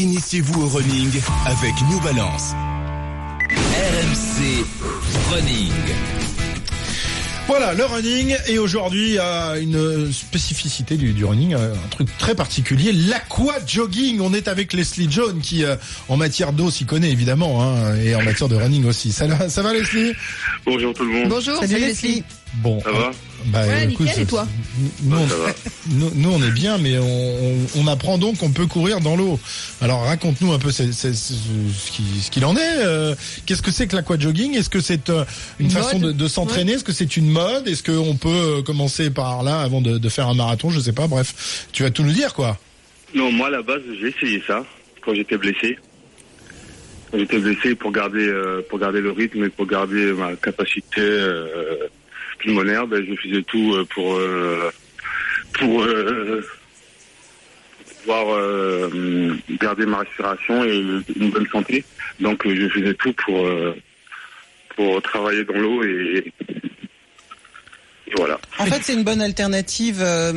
[0.00, 1.10] Initiez-vous au running
[1.44, 2.54] avec New Balance.
[3.50, 4.64] RMC
[5.30, 5.70] Running.
[7.46, 12.34] Voilà, le running et aujourd'hui a une spécificité du, du, running, euh, un truc très
[12.34, 14.22] particulier, l'aqua jogging.
[14.22, 15.76] On est avec Leslie John qui, euh,
[16.08, 19.12] en matière d'eau, s'y connaît évidemment, hein, et en matière de running aussi.
[19.12, 20.14] Ça, ça va Leslie?
[20.64, 21.28] Bonjour tout le monde.
[21.28, 22.08] Bonjour, Salut, salut Leslie.
[22.08, 22.24] Leslie.
[22.54, 23.10] Bon, Ça va?
[23.46, 24.46] Bah, Ouais, écoute, nickel, et toi
[25.02, 25.52] nous, Ouais, on, ça va.
[25.90, 29.16] nous, nous, on est bien, mais on, on, on apprend donc qu'on peut courir dans
[29.16, 29.38] l'eau.
[29.80, 32.60] Alors raconte-nous un peu ce qui- ce qu'il en est.
[32.84, 33.14] euh,
[33.46, 34.54] Qu'est-ce que c'est que l'aquajogging?
[34.56, 35.24] Est-ce que c'est euh,
[35.58, 36.72] une Une façon de, s'entraîner?
[36.72, 37.66] Est-ce que c'est une mode?
[37.68, 40.70] Est-ce qu'on peut euh, commencer par là avant de, de faire un marathon?
[40.70, 41.06] Je sais pas.
[41.06, 42.58] Bref, tu vas tout nous dire quoi.
[43.14, 44.64] Non, moi à la base, j'ai essayé ça
[45.04, 45.78] quand j'étais blessé.
[47.12, 51.88] J'étais blessé pour garder euh, pour garder le rythme et pour garder ma capacité euh,
[52.40, 54.70] pulmonaire, ben, je faisais tout euh, pour euh,
[55.58, 56.40] pour euh,
[58.00, 60.76] pouvoir euh, garder ma respiration et
[61.16, 61.84] une bonne santé.
[62.18, 63.74] Donc euh, je faisais tout pour euh,
[64.76, 66.32] pour travailler dans l'eau et,
[68.06, 68.40] et voilà.
[68.58, 70.32] En fait, c'est une bonne alternative euh,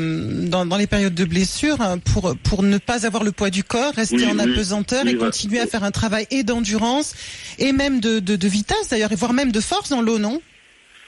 [0.48, 3.64] dans, dans les périodes de blessure hein, pour pour ne pas avoir le poids du
[3.64, 4.52] corps, rester Oui, en oui.
[4.54, 5.32] apesanteur Oui, et voilà.
[5.32, 7.16] continuer à faire un travail et d'endurance
[7.60, 10.42] et même de, de, de vitesse d'ailleurs, et voire même de force dans l'eau, non?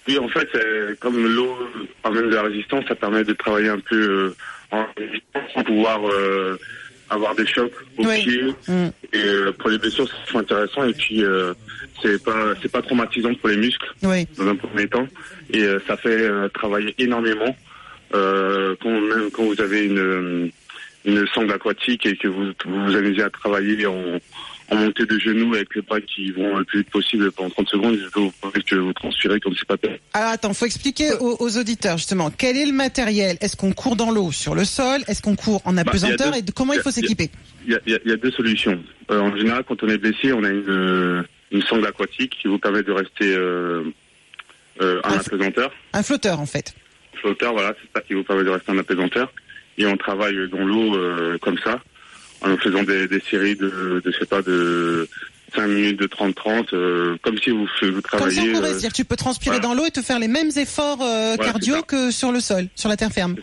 [0.07, 1.57] Oui, en fait, c'est- comme l'eau
[2.03, 4.35] amène de la résistance, ça permet de travailler un peu euh,
[4.71, 6.57] en résistance sans pouvoir euh,
[7.09, 8.23] avoir des chocs aux Oui.
[8.23, 8.43] pieds.
[8.67, 8.87] Mm.
[9.13, 10.83] Et euh, pour les blessures, c'est intéressant.
[10.85, 11.53] Et puis, euh,
[12.01, 14.27] c'est pas c'est pas traumatisant pour les muscles Oui.
[14.37, 15.07] dans un premier temps.
[15.51, 17.55] Et euh, ça fait travailler énormément.
[18.13, 20.51] Euh, quand, même quand vous avez une,
[21.05, 24.19] une sangle aquatique et que vous vous, vous amusez à travailler en,
[24.71, 27.69] en montée de genoux avec les bras qui vont le plus vite possible pendant 30
[27.69, 29.99] secondes, je peux vous prouver que vous transpirez comme c'est pas possible.
[30.13, 33.37] Alors attends, faut expliquer aux, aux auditeurs justement quel est le matériel?
[33.41, 35.01] Est-ce qu'on court dans l'eau sur le sol?
[35.07, 36.31] Est-ce qu'on court en apesanteur?
[36.31, 37.29] deux- et comment il faut s'équiper?
[37.67, 38.81] Il y a, y y deux solutions.
[39.11, 41.21] Euh, en général, quand on est blessé, on a une, euh,
[41.51, 43.83] une sangle aquatique qui vous permet de rester euh,
[44.81, 45.71] euh, en Ah, apesanteur.
[45.93, 46.73] Un flotteur en fait.
[47.21, 49.31] Flotteur, voilà, c'est ça qui vous permet de rester en apesanteur.
[49.77, 51.81] Et on travaille dans l'eau euh, comme ça,
[52.41, 55.07] en faisant des, des séries de, de, je sais pas, de
[55.55, 58.35] 5 minutes, de 30-30, euh, comme si vous, vous Comme travailliez...
[58.35, 59.69] ça, on pourrait euh, dire, tu peux transpirer voilà.
[59.69, 62.67] dans l'eau et te faire les mêmes efforts euh, Voilà, cardio que sur le sol,
[62.75, 63.35] sur la terre ferme.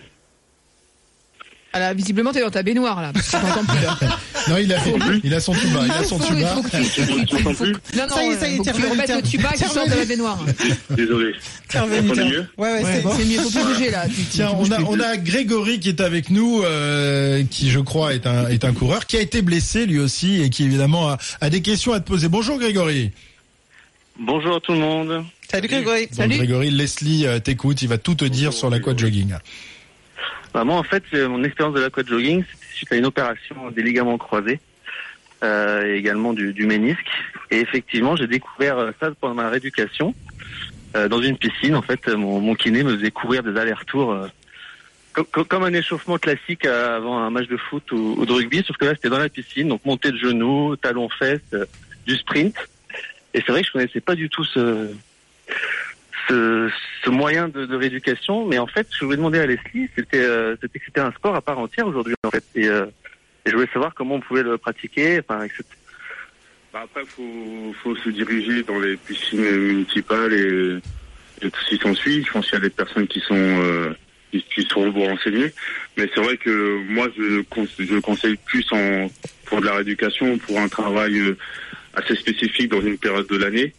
[1.72, 3.12] Ah là, visiblement, t'es dans ta baignoire, là.
[3.14, 3.98] parce que plus, là.
[4.48, 4.76] Non, il a,
[5.24, 5.80] il a son tuba.
[5.86, 6.54] Il a son tuba.
[6.54, 6.62] Non,
[8.08, 10.04] non, Ça y est, ça y est, remettes t'es le tuba qui sort de la
[10.04, 10.38] baignoire.
[10.90, 11.34] Désolé.
[11.74, 13.12] Entendez t'es- mieux Ouais, ouais, Ouais, c'est bon.
[13.16, 14.04] C'est mieux, faut plus bouger, là.
[14.30, 18.26] Tiens, on a, on a Grégory qui est avec nous, euh, qui je crois est
[18.26, 21.50] un, est un coureur, qui a été blessé lui aussi et qui évidemment a, a
[21.50, 22.28] des questions à te poser.
[22.28, 23.10] Bonjour Grégory.
[24.18, 25.24] Bonjour tout le monde.
[25.50, 26.06] Salut Grégory.
[26.10, 26.36] Bon, Salut.
[26.36, 29.34] Grégory, Leslie euh, t'écoute, il va tout te dire sur l'aquajogging.
[30.54, 34.18] Bah, moi, en fait, mon expérience de l'aquajogging, c'était suite à une opération des ligaments
[34.18, 34.60] croisés
[35.44, 37.08] euh, et également du, du ménisque.
[37.50, 40.14] Et effectivement, j'ai découvert euh, ça pendant ma rééducation
[40.96, 41.74] euh, dans une piscine.
[41.74, 44.28] En fait, mon, mon kiné me faisait courir des allers-retours euh,
[45.14, 48.32] co- co- comme un échauffement classique euh, avant un match de foot ou, ou de
[48.32, 51.64] rugby, sauf que là, c'était dans la piscine, donc montée de genoux, talons fesses, euh,
[52.06, 52.54] du sprint.
[53.34, 54.94] Et c'est vrai que je connaissais pas du tout ce,
[56.28, 56.70] ce,
[57.04, 58.46] ce moyen de, de rééducation.
[58.46, 61.58] Mais en fait, je voulais demander à Leslie, c'était euh, c'était un sport à part
[61.58, 62.44] entière aujourd'hui en fait.
[62.54, 62.86] Et, euh,
[63.44, 65.20] et je voulais savoir comment on pouvait le pratiquer.
[65.20, 65.64] Enfin, etc.
[66.72, 70.78] Bah après, faut, faut se diriger dans les piscines municipales et,
[71.46, 72.24] et tout ce qui s'ensuit.
[72.24, 73.90] Je pense qu'il y a des personnes qui sont euh,
[74.30, 75.52] qui, qui sauront vous renseigner.
[75.96, 77.42] Mais c'est vrai que moi, je,
[77.78, 79.08] je conseille plus en
[79.44, 81.36] pour de la rééducation, pour un travail euh,
[81.92, 83.74] assez spécifique dans une période de l'année.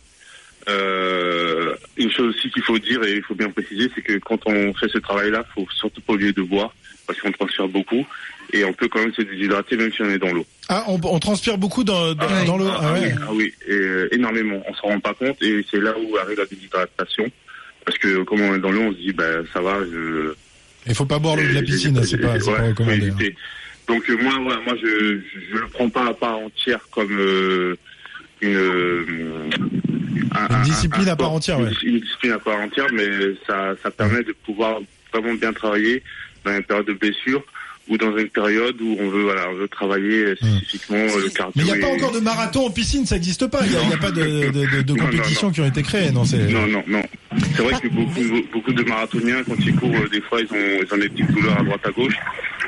[0.69, 4.39] Euh, une chose aussi qu'il faut dire et il faut bien préciser, c'est que quand
[4.45, 6.73] on fait ce travail-là, faut surtout pas oublier de boire
[7.05, 8.05] parce qu'on transpire beaucoup
[8.53, 10.45] et on peut quand même se déshydrater même si on est dans l'eau.
[10.69, 12.67] Ah, on, on transpire beaucoup dans, dans, Ah, dans l'eau.
[12.69, 12.99] ah, Ah ouais.
[13.03, 14.61] oui, ah oui, et, euh, énormément.
[14.67, 17.29] On s'en rend pas compte et c'est là où arrive la déshydratation.
[17.85, 20.33] Parce que comme on est dans l'eau, on se dit, ben ça va, je.
[20.87, 23.09] Il faut pas boire l'eau de la piscine, c'est pas, ouais, recommandé.
[23.09, 23.29] hein.
[23.89, 25.19] Donc euh, moi, ouais, moi, je
[25.51, 27.75] je le prends pas à part entière comme euh,
[28.41, 29.49] une.
[30.15, 31.71] Euh, un- Une un- discipline un à part entière, une, ouais.
[31.83, 33.07] une discipline à part entière, mais
[33.47, 34.79] ça ça permet de pouvoir
[35.13, 36.03] vraiment bien travailler
[36.45, 37.43] dans une période de blessure
[37.89, 41.51] ou dans une période où on veut voilà on veut travailler spécifiquement euh, le cardio.
[41.51, 41.51] Hmm.
[41.55, 43.59] Mais il n'y a pas et- encore de marathon en piscine, ça n'existe pas.
[43.65, 46.11] Il n'y a, pas de, de, de, compétitions qui ont été créées.
[46.11, 46.47] Non, c'est.
[46.47, 47.03] Non, non, non.
[47.55, 48.21] C'est vrai que beaucoup,
[48.53, 51.31] beaucoup de marathoniens, quand ils courent, euh, des fois, ils ont, ils ont des petites
[51.31, 52.15] douleurs à droite à gauche.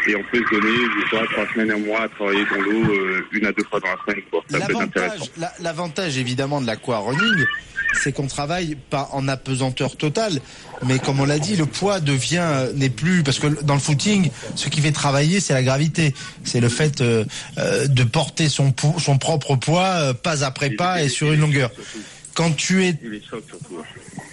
[0.08, 0.76] Et on peut se donner,
[1.10, 3.80] je pas, trois semaines, un mois à travailler dans l'eau, euh, une à deux fois
[3.80, 4.42] dans la semaine, quoi.
[4.50, 5.32] Ça peut être L'avantage, intéressant.
[5.38, 7.46] la- l'avantage évidemment de l'aqua running,
[8.04, 10.42] c'est qu'on travaille pas en apesanteur totale,
[10.86, 14.30] mais comme on l'a dit, le poids devient n'est plus parce que dans le footing,
[14.56, 16.14] ce qui fait travailler, c'est la gravité,
[16.44, 17.24] c'est le fait euh,
[17.58, 21.72] euh, de porter son son propre poids euh, pas après pas et sur une longueur.
[22.34, 22.96] Quand tu es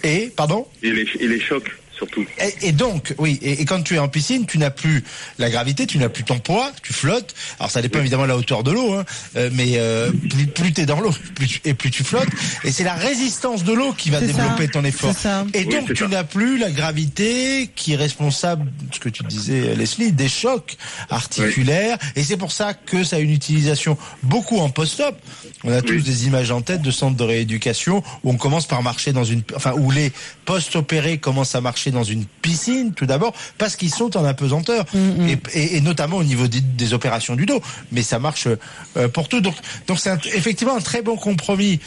[0.03, 0.67] et pardon?
[0.81, 2.25] Il les, il les choque surtout.
[2.39, 5.03] et, et donc, oui, et, et quand tu es en piscine, tu n'as plus
[5.39, 7.33] la gravité, tu n'as plus ton poids, tu flottes.
[7.59, 9.05] Alors ça dépend évidemment de la hauteur de l'eau, hein,
[9.35, 12.29] euh, mais euh, plus, plus tu es dans l'eau, plus tu- et plus tu flottes.
[12.63, 15.13] Et c'est la résistance de l'eau qui va développer ça, ton effort.
[15.13, 15.45] c'est ça.
[15.53, 19.75] Et Oui, donc tu n'as plus la gravité qui est responsable, ce que tu disais
[19.75, 20.75] Leslie, des chocs
[21.09, 21.97] articulaires.
[22.15, 25.15] Et c'est pour ça que ça a une utilisation beaucoup en post-op.
[25.63, 26.03] On a tous Oui.
[26.03, 29.43] des images en tête de centres de rééducation où on commence par marcher dans une,
[29.55, 30.11] enfin où les
[30.45, 34.85] post-opérés commencent à marcher dans une piscine tout d'abord parce qu'ils sont en apesanteur
[35.27, 37.61] et, et- et notamment au niveau des, des opérations du dos.
[37.91, 38.47] Mais ça marche
[38.97, 39.41] euh, pour tout.
[39.41, 39.55] Donc,
[39.87, 41.79] donc c'est effectivement un très bon compromis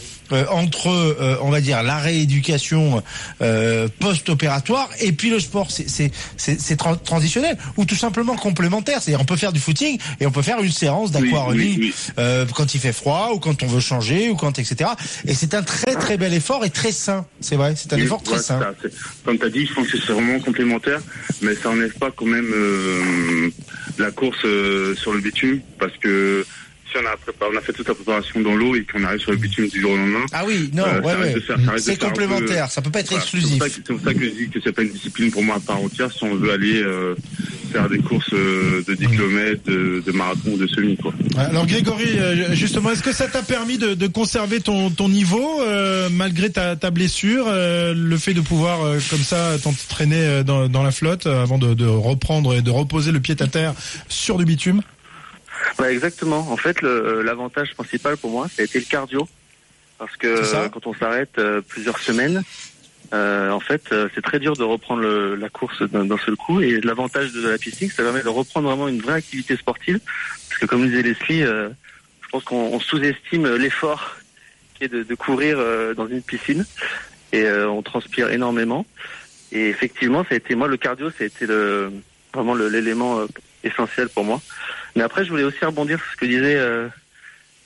[0.51, 3.03] entre, euh, on va dire, la rééducation
[3.43, 5.71] euh, post-opératoire et puis le sport.
[5.71, 9.01] C'est c'est c'est c'est tran- transitionnel ou tout simplement complémentaire.
[9.03, 12.13] C'est-à-dire on peut faire du footing et on peut faire une séance d'aquarunning oui, oui.
[12.19, 14.91] euh, quand il fait froid ou quand on veut changer ou quand etc.
[15.27, 17.27] Et c'est un très très bel effort et très sain.
[17.41, 18.61] C'est vrai, c'est un effort très sain.
[18.61, 18.89] ça,
[19.25, 21.01] Comme tu as dit, je pense que c'est vraiment complémentaire,
[21.43, 23.51] mais ça enlève pas quand même euh,
[23.99, 26.45] la course euh, sur le bitume, parce que
[26.99, 29.21] si on a, préparé, on a fait toute la préparation dans l'eau et qu'on arrive
[29.21, 31.35] sur le bitume du jour au lendemain, Ah oui, non, Euh, ouais,
[31.79, 33.49] C'est un peu- complémentaire, ça peut pas être voilà, exclusif.
[33.51, 35.31] C'est pour, ça que- c'est pour ça que je dis que c'est pas une discipline
[35.31, 37.15] pour moi à part entière si on veut aller euh,
[37.73, 40.97] faire des courses euh, de 10 km, de, de marathon ou de semi.
[40.97, 41.13] Quoi.
[41.39, 42.07] Alors Grégory,
[42.53, 46.77] justement, est-ce que ça t'a permis de, de conserver ton, ton niveau euh, malgré ta,
[46.77, 51.27] ta blessure, euh, le fait de pouvoir euh, comme ça t'entraîner dans, dans la flotte
[51.27, 53.75] avant de, de reprendre et de reposer le pied à terre
[54.09, 54.81] sur du bitume?
[55.79, 56.51] Ouais, exactement.
[56.51, 59.29] En fait, le- l'avantage principal pour moi, ça a été le cardio.
[59.99, 62.43] Parce que euh, quand on s'arrête euh, plusieurs semaines,
[63.15, 66.61] euh, en fait, euh, c'est très dur de reprendre le- la course d'un seul coup.
[66.61, 70.01] Et l'avantage de la piscine, ça permet de reprendre vraiment une vraie activité sportive.
[70.49, 71.71] Parce que comme disait Leslie, euh,
[72.23, 74.17] je pense qu'on on sous-estime l'effort
[74.75, 76.67] qui est de, de courir euh, dans une piscine.
[77.33, 78.85] Et euh, on transpire énormément.
[79.53, 81.91] Et effectivement, ça a été moi le cardio, ça a été le,
[82.35, 83.27] vraiment le- l'élément euh,
[83.63, 84.43] essentiel pour moi.
[84.97, 86.89] Mais après, je voulais aussi rebondir sur ce que disait euh,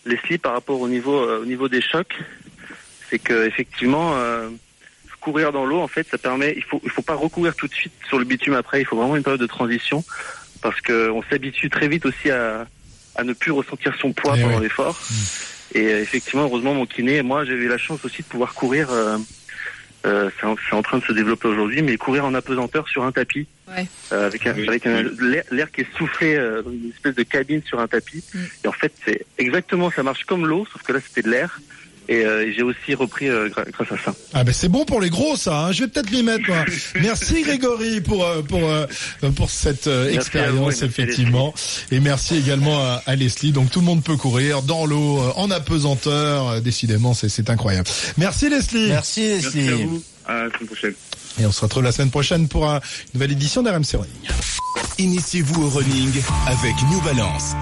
[0.05, 2.15] Leslie par rapport au niveau euh, au niveau des chocs.
[3.09, 4.49] C'est que effectivement, euh,
[5.21, 6.55] courir dans l'eau, en fait, ça permet.
[6.56, 8.81] Il faut il faut pas recourir tout de suite sur le bitume après.
[8.81, 10.05] Il faut vraiment une période de transition
[10.62, 12.67] parce que on s'habitue très vite aussi à
[13.17, 14.62] à ne plus ressentir son poids Eh pendant oui.
[14.65, 14.99] l'effort.
[15.75, 18.91] Et euh, effectivement, heureusement, mon kiné, moi, j'ai eu la chance aussi de pouvoir courir.
[18.91, 19.19] euh,
[20.06, 23.05] euh, c'est en, c'est en train de se développer aujourd'hui, mais courir en apesanteur sur
[23.05, 23.87] un tapis, Ouais.
[24.12, 24.69] euh, avec un, Oui.
[24.69, 27.87] avec un, l'air, l'air qui est soufflé euh, dans une espèce de cabine sur un
[27.87, 28.25] tapis.
[28.35, 28.38] Mm.
[28.64, 31.61] Et en fait, c'est exactement, ça marche comme l'eau, sauf que là, c'était de l'air.
[32.11, 34.12] Et, euh, et j'ai aussi repris euh, grâce à ça.
[34.35, 35.67] Ah ben c'est bon pour les gros ça.
[35.67, 35.73] hein.
[35.73, 36.43] Je vais peut-être m'y mettre.
[36.49, 36.65] Moi.
[37.01, 38.87] Merci Grégory pour euh, pour euh,
[39.37, 41.55] pour cette euh, Merci expérience effectivement.
[41.93, 43.53] Et merci également à, à Leslie.
[43.53, 46.61] Donc tout le monde peut courir dans l'eau, euh, en apesanteur.
[46.61, 47.89] Décidément c'est c'est incroyable.
[48.19, 48.89] Merci Leslie.
[48.89, 49.62] Merci Leslie.
[49.62, 50.03] Merci à vous.
[50.27, 50.95] À la semaine prochaine.
[51.41, 52.81] Et on se retrouve la semaine prochaine pour une
[53.15, 54.31] nouvelle édition d'RMC Running.
[54.99, 56.11] Initiez-vous au running
[56.49, 57.55] avec New Balance.